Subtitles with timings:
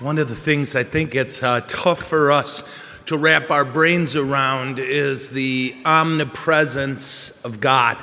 [0.00, 2.68] one of the things I think it's uh, tough for us
[3.06, 7.98] to wrap our brains around is the omnipresence of God.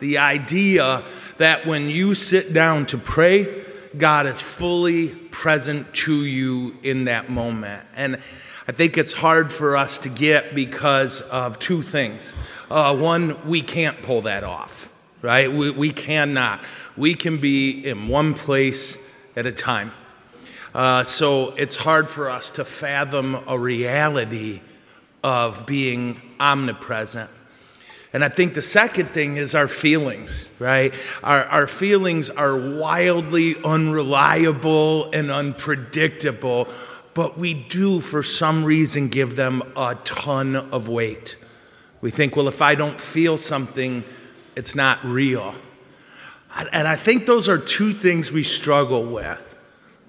[0.00, 1.02] The idea
[1.36, 3.62] that when you sit down to pray,
[3.96, 7.84] God is fully present to you in that moment.
[7.94, 8.18] And
[8.66, 12.34] I think it's hard for us to get because of two things.
[12.68, 14.92] Uh, one, we can't pull that off,
[15.22, 15.50] right?
[15.50, 16.60] We, we cannot.
[16.96, 19.92] We can be in one place at a time.
[20.74, 24.60] Uh, so it's hard for us to fathom a reality
[25.24, 27.30] of being omnipresent.
[28.12, 30.94] And I think the second thing is our feelings, right?
[31.22, 36.68] Our, our feelings are wildly unreliable and unpredictable,
[37.12, 41.36] but we do, for some reason, give them a ton of weight.
[42.00, 44.04] We think, well, if I don't feel something,
[44.56, 45.54] it's not real.
[46.72, 49.47] And I think those are two things we struggle with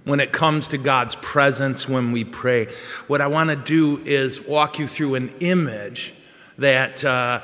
[0.05, 2.67] when it comes to God's presence when we pray.
[3.07, 6.13] What I want to do is walk you through an image
[6.57, 7.04] that.
[7.04, 7.41] Uh,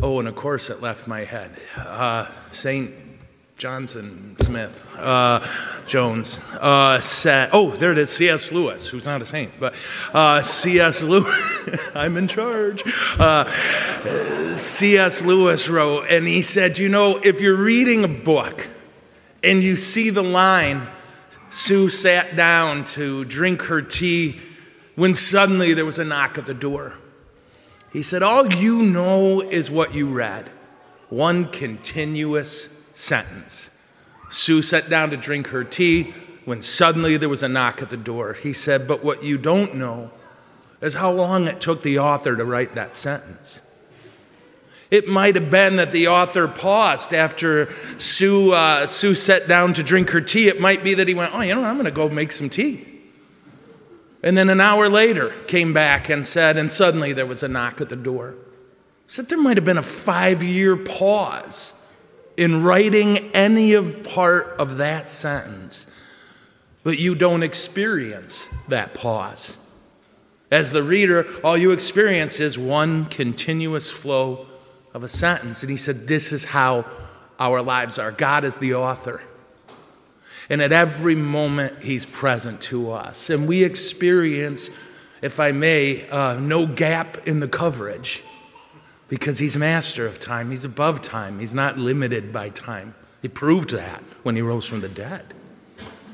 [0.00, 1.50] Oh, and of course it left my head.
[1.76, 2.94] Uh, St.
[3.56, 5.44] Johnson Smith uh,
[5.88, 8.52] Jones uh, said, oh, there it is, C.S.
[8.52, 9.74] Lewis, who's not a saint, but
[10.14, 11.02] uh, C.S.
[11.02, 11.34] Lewis,
[11.96, 12.84] I'm in charge.
[13.18, 15.24] Uh, C.S.
[15.24, 18.68] Lewis wrote, and he said, you know, if you're reading a book
[19.42, 20.86] and you see the line,
[21.50, 24.38] Sue sat down to drink her tea
[24.94, 26.94] when suddenly there was a knock at the door.
[27.92, 30.50] He said, All you know is what you read
[31.08, 33.74] one continuous sentence.
[34.28, 36.12] Sue sat down to drink her tea
[36.44, 38.34] when suddenly there was a knock at the door.
[38.34, 40.10] He said, But what you don't know
[40.80, 43.62] is how long it took the author to write that sentence.
[44.90, 49.82] It might have been that the author paused after Sue, uh, Sue sat down to
[49.82, 50.48] drink her tea.
[50.48, 52.48] It might be that he went, Oh, you know, I'm going to go make some
[52.48, 52.86] tea.
[54.22, 57.80] And then an hour later came back and said, and suddenly there was a knock
[57.80, 58.34] at the door.
[59.06, 61.74] Said there might have been a five year pause
[62.36, 65.94] in writing any of part of that sentence,
[66.82, 69.56] but you don't experience that pause.
[70.50, 74.47] As the reader, all you experience is one continuous flow
[74.98, 75.62] of a sentence.
[75.62, 76.84] And he said, This is how
[77.38, 78.10] our lives are.
[78.10, 79.22] God is the author.
[80.50, 83.30] And at every moment, He's present to us.
[83.30, 84.70] And we experience,
[85.22, 88.24] if I may, uh, no gap in the coverage
[89.08, 90.50] because He's master of time.
[90.50, 91.38] He's above time.
[91.38, 92.94] He's not limited by time.
[93.22, 95.32] He proved that when He rose from the dead.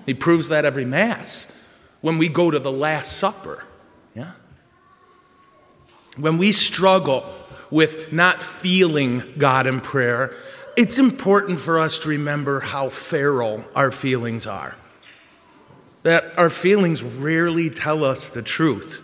[0.04, 1.66] He proves that every Mass
[2.02, 3.64] when we go to the Last Supper.
[4.14, 4.32] Yeah?
[6.18, 7.24] When we struggle
[7.74, 10.32] with not feeling God in prayer,
[10.76, 14.76] it's important for us to remember how feral our feelings are.
[16.04, 19.02] That our feelings rarely tell us the truth.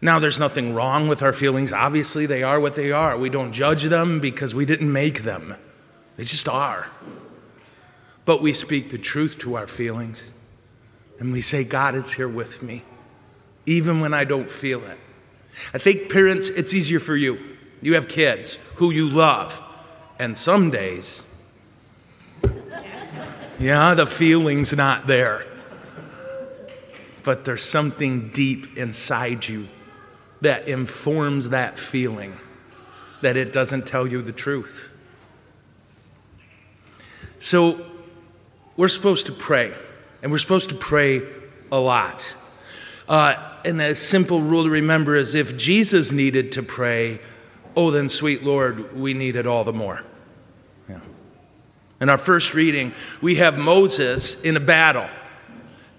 [0.00, 1.74] Now, there's nothing wrong with our feelings.
[1.74, 3.18] Obviously, they are what they are.
[3.18, 5.54] We don't judge them because we didn't make them,
[6.16, 6.86] they just are.
[8.24, 10.32] But we speak the truth to our feelings
[11.20, 12.82] and we say, God is here with me,
[13.66, 14.98] even when I don't feel it.
[15.74, 17.47] I think, parents, it's easier for you.
[17.80, 19.62] You have kids who you love
[20.18, 21.24] and some days,
[23.58, 25.44] yeah, the feeling's not there.
[27.22, 29.68] But there's something deep inside you
[30.40, 32.38] that informs that feeling,
[33.20, 34.94] that it doesn't tell you the truth.
[37.40, 37.78] So,
[38.76, 39.74] we're supposed to pray,
[40.22, 41.22] and we're supposed to pray
[41.70, 42.34] a lot.
[43.08, 43.34] Uh,
[43.64, 47.20] and a simple rule to remember is if Jesus needed to pray,
[47.78, 50.02] oh, then, sweet Lord, we need it all the more.
[50.88, 50.98] Yeah.
[52.00, 55.08] In our first reading, we have Moses in a battle.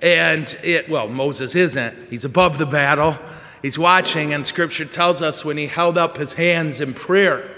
[0.01, 2.09] And it, well, Moses isn't.
[2.09, 3.17] He's above the battle.
[3.61, 7.49] He's watching, and scripture tells us when he held up his hands in prayer,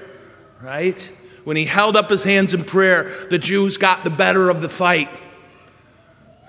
[0.61, 1.11] right?
[1.43, 4.69] When he held up his hands in prayer, the Jews got the better of the
[4.69, 5.09] fight.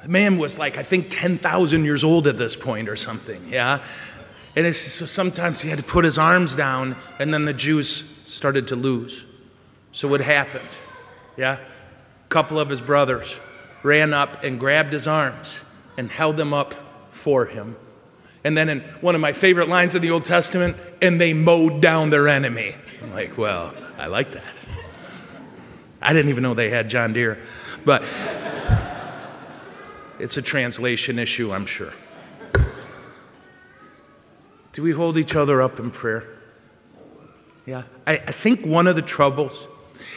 [0.02, 3.82] The man was like, I think, 10,000 years old at this point or something, yeah?
[4.54, 7.88] And so sometimes he had to put his arms down, and then the Jews
[8.26, 9.24] started to lose.
[9.92, 10.68] So what happened?
[11.36, 11.52] Yeah?
[11.54, 13.40] A couple of his brothers
[13.82, 15.64] ran up and grabbed his arms
[15.96, 16.74] and held them up
[17.08, 17.76] for him.
[18.44, 21.80] And then in one of my favorite lines of the Old Testament, and they mowed
[21.80, 22.74] down their enemy.
[23.02, 24.60] I'm like, well, I like that.
[26.00, 27.38] I didn't even know they had John Deere.
[27.84, 28.04] But
[30.18, 31.92] it's a translation issue, I'm sure.
[34.72, 36.26] Do we hold each other up in prayer?
[37.66, 37.82] Yeah.
[38.06, 39.68] I, I think one of the troubles,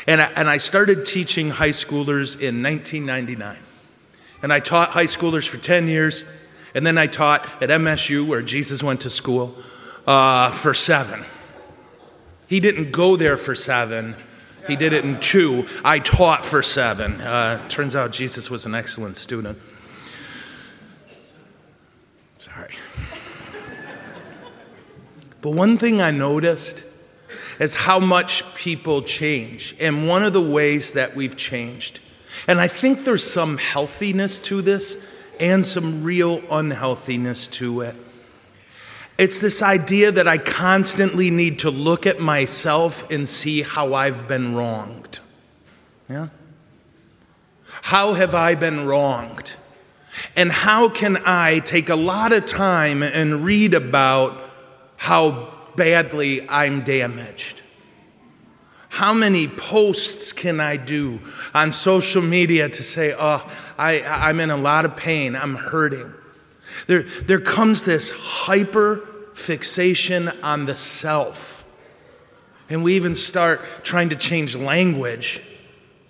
[0.08, 3.58] and I, and I started teaching high schoolers in 1999.
[4.42, 6.26] And I taught high schoolers for 10 years.
[6.74, 9.56] And then I taught at MSU, where Jesus went to school,
[10.06, 11.24] uh, for seven.
[12.48, 14.16] He didn't go there for seven,
[14.68, 15.68] he did it in two.
[15.84, 17.22] I taught for seven.
[17.22, 19.60] Uh, turns out Jesus was an excellent student.
[22.40, 22.74] Sorry.
[25.46, 26.84] But one thing I noticed
[27.60, 29.76] is how much people change.
[29.80, 32.00] And one of the ways that we've changed,
[32.48, 35.08] and I think there's some healthiness to this
[35.40, 37.96] and some real unhealthiness to it.
[39.20, 44.28] It's this idea that I constantly need to look at myself and see how I've
[44.28, 45.20] been wronged.
[46.10, 46.30] Yeah?
[47.84, 49.54] How have I been wronged?
[50.36, 54.42] And how can I take a lot of time and read about
[55.06, 57.62] how badly I'm damaged?
[58.90, 61.20] How many posts can I do
[61.54, 63.48] on social media to say, oh,
[63.78, 66.12] I, I'm in a lot of pain, I'm hurting?
[66.88, 71.64] There, there comes this hyper fixation on the self.
[72.68, 75.40] And we even start trying to change language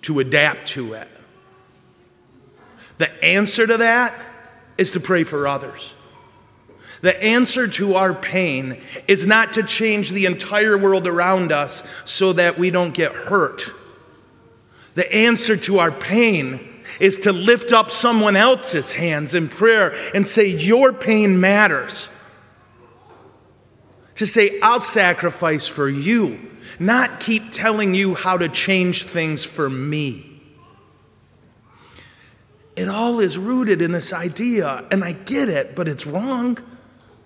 [0.02, 1.08] to adapt to it.
[2.96, 4.14] The answer to that
[4.78, 5.94] is to pray for others.
[7.02, 12.32] The answer to our pain is not to change the entire world around us so
[12.34, 13.70] that we don't get hurt.
[14.94, 16.60] The answer to our pain
[17.00, 22.12] is to lift up someone else's hands in prayer and say, Your pain matters.
[24.16, 26.40] To say, I'll sacrifice for you,
[26.78, 30.40] not keep telling you how to change things for me.
[32.76, 36.58] It all is rooted in this idea, and I get it, but it's wrong,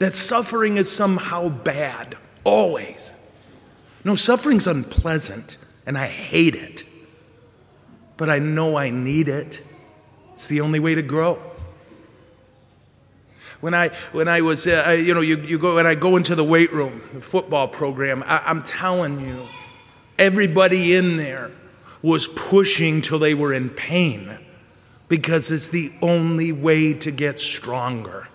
[0.00, 3.16] that suffering is somehow bad, always.
[4.04, 5.56] No, suffering's unpleasant,
[5.86, 6.84] and I hate it
[8.20, 9.62] but I know I need it.
[10.34, 11.38] It's the only way to grow.
[13.62, 16.34] When I, when I was, uh, you know, you, you go, when I go into
[16.34, 19.48] the weight room, the football program, I, I'm telling you,
[20.18, 21.50] everybody in there
[22.02, 24.38] was pushing till they were in pain
[25.08, 28.28] because it's the only way to get stronger.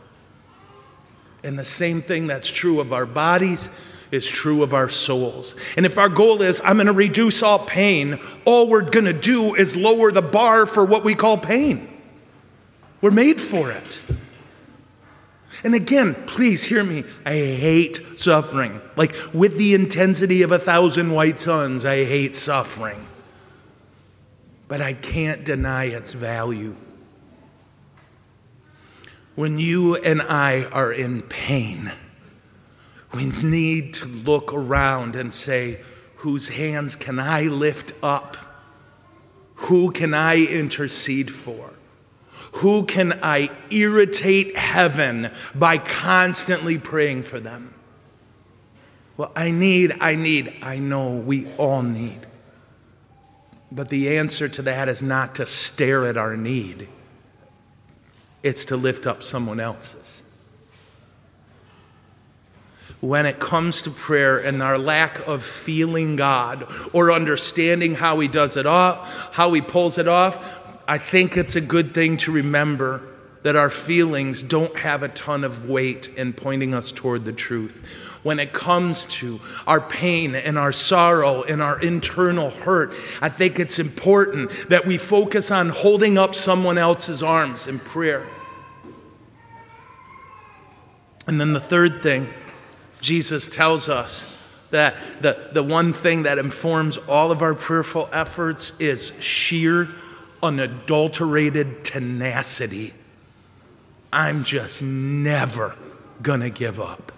[1.46, 3.70] And the same thing that's true of our bodies
[4.12, 5.56] is true of our souls.
[5.78, 9.14] And if our goal is, I'm going to reduce all pain, all we're going to
[9.14, 11.88] do is lower the bar for what we call pain.
[13.02, 14.02] We're made for it.
[15.64, 17.04] And again, please hear me.
[17.26, 18.82] I hate suffering.
[18.96, 23.08] Like with the intensity of a thousand white suns, I hate suffering.
[24.68, 26.76] But I can't deny its value.
[29.36, 31.92] When you and I are in pain,
[33.14, 35.80] we need to look around and say,
[36.18, 38.38] whose hands can I lift up?
[39.56, 41.74] Who can I intercede for?
[42.54, 47.74] Who can I irritate heaven by constantly praying for them?
[49.18, 52.26] Well, I need, I need, I know we all need.
[53.72, 56.88] But the answer to that is not to stare at our need,
[58.46, 60.26] it's to lift up someone else's
[63.02, 68.28] when it comes to prayer and our lack of feeling God or understanding how He
[68.28, 72.32] does it off, how He pulls it off, I think it's a good thing to
[72.32, 73.02] remember
[73.44, 78.02] that our feelings don't have a ton of weight in pointing us toward the truth.
[78.24, 83.60] When it comes to our pain and our sorrow and our internal hurt, I think
[83.60, 88.26] it's important that we focus on holding up someone else's arms in prayer.
[91.28, 92.28] And then the third thing,
[93.02, 94.32] Jesus tells us
[94.72, 99.88] that the, the one thing that informs all of our prayerful efforts is sheer,
[100.44, 102.94] unadulterated tenacity.
[104.12, 105.76] I'm just never
[106.22, 107.12] gonna give up.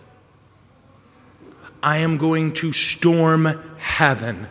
[1.83, 4.47] I am going to storm heaven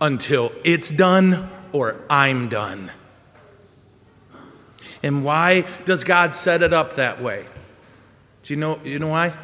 [0.00, 2.90] until it's done or I'm done.
[5.02, 7.46] And why does God set it up that way?
[8.42, 9.34] Do you know, you know why?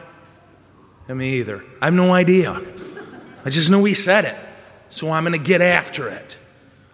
[1.09, 1.63] me either.
[1.81, 2.61] I have no idea.
[3.45, 4.37] I just know he said it.
[4.89, 6.39] So I'm going to get after it.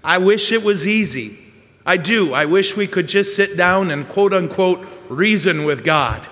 [0.04, 1.38] I wish it was easy.
[1.86, 2.34] I do.
[2.34, 6.28] I wish we could just sit down and quote unquote reason with God.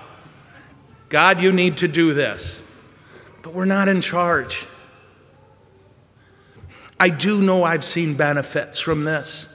[1.09, 2.63] God, you need to do this.
[3.41, 4.65] But we're not in charge.
[6.99, 9.47] I do know I've seen benefits from this.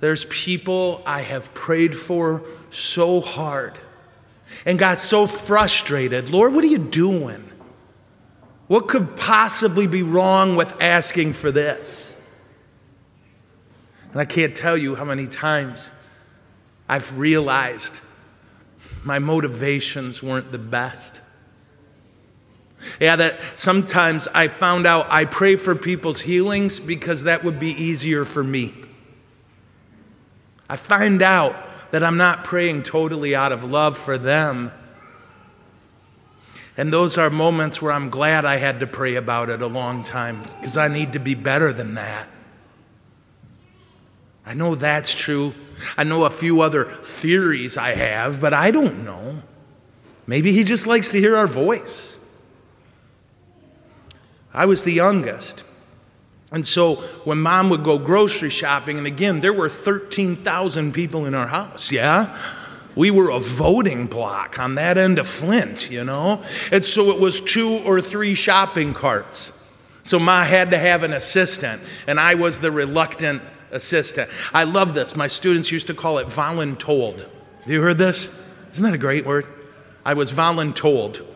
[0.00, 3.78] There's people I have prayed for so hard
[4.64, 6.30] and got so frustrated.
[6.30, 7.42] Lord, what are you doing?
[8.68, 12.12] What could possibly be wrong with asking for this?
[14.12, 15.92] And I can't tell you how many times
[16.88, 18.00] I've realized
[19.04, 21.20] my motivations weren't the best.
[23.00, 27.70] Yeah, that sometimes I found out I pray for people's healings because that would be
[27.70, 28.74] easier for me.
[30.68, 31.56] I find out
[31.96, 34.70] that I'm not praying totally out of love for them.
[36.76, 40.04] And those are moments where I'm glad I had to pray about it a long
[40.04, 42.28] time because I need to be better than that.
[44.44, 45.54] I know that's true.
[45.96, 49.40] I know a few other theories I have, but I don't know.
[50.26, 52.22] Maybe he just likes to hear our voice.
[54.52, 55.64] I was the youngest.
[56.52, 61.34] And so when mom would go grocery shopping, and again, there were 13,000 people in
[61.34, 62.38] our house, yeah?
[62.94, 66.42] We were a voting block on that end of Flint, you know?
[66.70, 69.52] And so it was two or three shopping carts.
[70.02, 74.30] So Ma had to have an assistant, and I was the reluctant assistant.
[74.54, 75.16] I love this.
[75.16, 77.28] My students used to call it voluntold.
[77.62, 78.32] Have you heard this?
[78.72, 79.46] Isn't that a great word?
[80.04, 81.26] I was voluntold.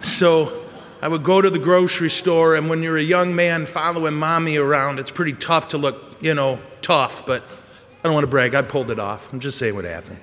[0.00, 0.63] So
[1.04, 4.56] I would go to the grocery store, and when you're a young man following mommy
[4.56, 8.54] around, it's pretty tough to look, you know, tough, but I don't want to brag.
[8.54, 9.30] I pulled it off.
[9.30, 10.16] I'm just saying what happened.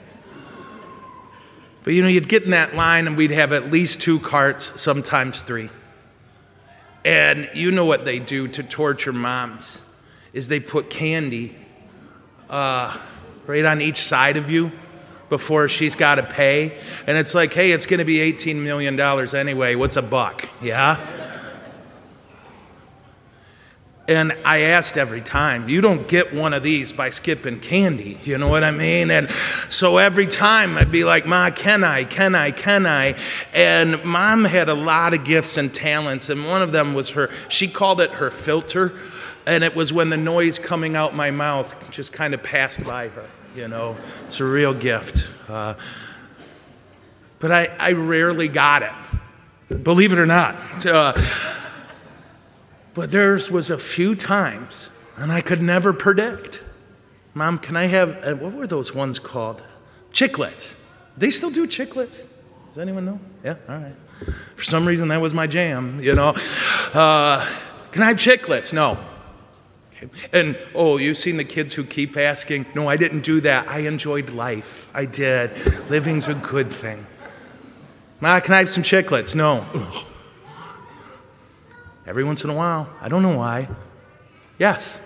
[1.83, 4.81] But you know, you'd get in that line, and we'd have at least two carts,
[4.81, 5.69] sometimes three.
[7.05, 9.79] And you know what they do to torture moms
[10.33, 11.55] is they put candy
[12.49, 12.97] uh,
[13.45, 14.71] right on each side of you
[15.31, 16.77] before she's got to pay.
[17.07, 19.75] And it's like, hey, it's going to be $18 million anyway.
[19.75, 20.49] What's a buck?
[20.61, 20.99] Yeah?
[24.09, 28.19] And I asked every time, you don't get one of these by skipping candy.
[28.23, 29.09] You know what I mean?
[29.09, 29.29] And
[29.69, 32.03] so every time I'd be like, Ma, can I?
[32.03, 32.51] Can I?
[32.51, 33.15] Can I?
[33.53, 36.29] And mom had a lot of gifts and talents.
[36.29, 38.91] And one of them was her, she called it her filter.
[39.45, 43.07] And it was when the noise coming out my mouth just kind of passed by
[43.07, 43.29] her.
[43.55, 45.29] You know, it's a real gift.
[45.49, 45.73] Uh,
[47.39, 50.85] but I, I rarely got it, believe it or not.
[50.85, 51.13] Uh,
[52.93, 56.63] but theirs was a few times, and I could never predict.
[57.33, 59.61] Mom, can I have, uh, what were those ones called?
[60.13, 60.77] Chiclets.
[61.17, 62.25] They still do chiclets?
[62.69, 63.19] Does anyone know?
[63.43, 63.95] Yeah, all right.
[64.55, 66.33] For some reason, that was my jam, you know.
[66.93, 67.45] Uh,
[67.91, 68.71] can I have chiclets?
[68.71, 68.97] No.
[70.33, 73.67] And oh, you've seen the kids who keep asking, No, I didn't do that.
[73.67, 74.89] I enjoyed life.
[74.93, 75.51] I did.
[75.89, 77.05] Living's a good thing.
[78.19, 79.35] Ma, can I have some chiclets?
[79.35, 79.65] No.
[82.07, 82.89] Every once in a while.
[82.99, 83.67] I don't know why.
[84.57, 85.01] Yes.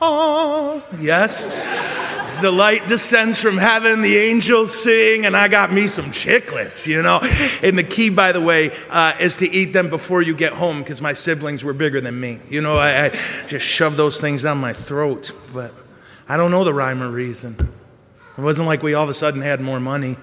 [0.00, 1.75] Oh, yes
[2.40, 7.02] the light descends from heaven, the angels sing, and I got me some chiclets, you
[7.02, 7.20] know.
[7.62, 10.78] And the key, by the way, uh, is to eat them before you get home
[10.80, 12.40] because my siblings were bigger than me.
[12.48, 13.08] You know, I, I
[13.46, 15.72] just shoved those things down my throat, but
[16.28, 17.56] I don't know the rhyme or reason.
[18.36, 20.16] It wasn't like we all of a sudden had more money.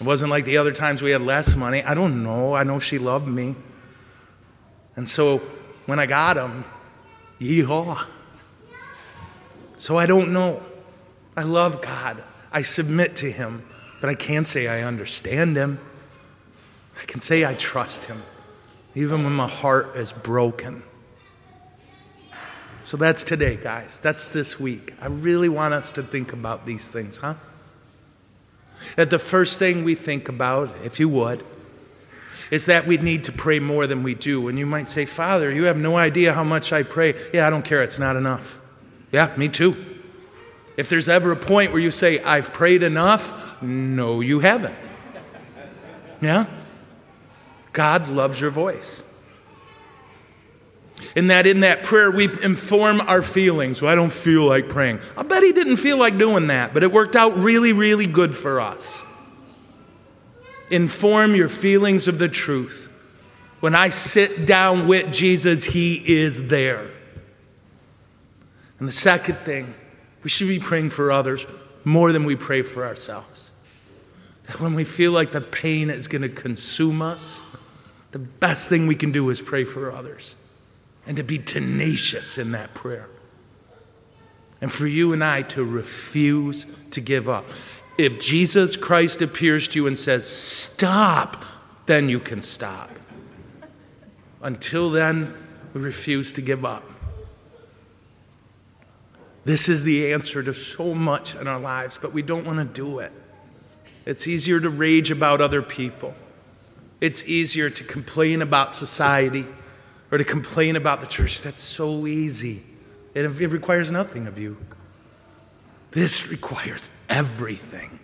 [0.00, 1.82] It wasn't like the other times we had less money.
[1.82, 2.54] I don't know.
[2.54, 3.54] I know she loved me.
[4.96, 5.38] And so
[5.86, 6.64] when I got them,
[7.40, 8.06] yeehaw.
[9.76, 10.62] So I don't know.
[11.40, 12.22] I love God.
[12.52, 13.66] I submit to Him,
[14.02, 15.80] but I can't say I understand Him.
[17.00, 18.22] I can say I trust Him,
[18.94, 20.82] even when my heart is broken.
[22.82, 24.00] So that's today, guys.
[24.00, 24.92] That's this week.
[25.00, 27.36] I really want us to think about these things, huh?
[28.96, 31.42] That the first thing we think about, if you would,
[32.50, 34.48] is that we need to pray more than we do.
[34.48, 37.14] And you might say, Father, you have no idea how much I pray.
[37.32, 37.82] Yeah, I don't care.
[37.82, 38.60] It's not enough.
[39.10, 39.74] Yeah, me too.
[40.80, 44.74] If there's ever a point where you say, I've prayed enough, no, you haven't.
[46.22, 46.46] Yeah?
[47.74, 49.02] God loves your voice.
[51.14, 53.82] In that, in that prayer, we inform our feelings.
[53.82, 55.00] Well, I don't feel like praying.
[55.18, 58.34] I bet he didn't feel like doing that, but it worked out really, really good
[58.34, 59.04] for us.
[60.70, 62.90] Inform your feelings of the truth.
[63.60, 66.90] When I sit down with Jesus, he is there.
[68.78, 69.74] And the second thing,
[70.22, 71.46] we should be praying for others
[71.84, 73.52] more than we pray for ourselves.
[74.46, 77.42] That when we feel like the pain is going to consume us,
[78.12, 80.36] the best thing we can do is pray for others
[81.06, 83.08] and to be tenacious in that prayer.
[84.60, 87.46] And for you and I to refuse to give up.
[87.96, 91.44] If Jesus Christ appears to you and says, Stop,
[91.86, 92.90] then you can stop.
[94.42, 95.34] Until then,
[95.72, 96.84] we refuse to give up.
[99.44, 102.64] This is the answer to so much in our lives, but we don't want to
[102.64, 103.12] do it.
[104.04, 106.14] It's easier to rage about other people.
[107.00, 109.46] It's easier to complain about society
[110.10, 111.40] or to complain about the church.
[111.42, 112.60] That's so easy.
[113.14, 114.58] It, it requires nothing of you.
[115.90, 117.98] This requires everything.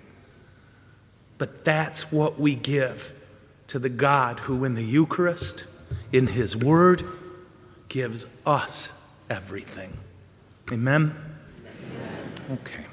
[1.38, 3.12] But that's what we give
[3.68, 5.64] to the God who, in the Eucharist,
[6.12, 7.04] in His Word,
[7.88, 9.96] gives us everything.
[10.72, 11.02] Amen?
[11.02, 11.25] Amen.
[12.48, 12.85] Okay.